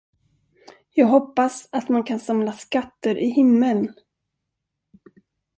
Jag 0.91 1.07
hoppas, 1.07 1.69
att 1.71 1.89
man 1.89 2.03
kan 2.03 2.19
samla 2.19 2.53
skatter 2.53 3.15
i 3.17 3.29
himmeln. 3.29 3.93